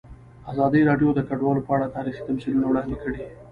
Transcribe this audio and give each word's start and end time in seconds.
ازادي 0.51 0.81
راډیو 0.89 1.09
د 1.15 1.19
کډوال 1.29 1.57
په 1.67 1.71
اړه 1.75 1.93
تاریخي 1.95 2.21
تمثیلونه 2.29 2.65
وړاندې 2.67 2.95
کړي. 3.03 3.21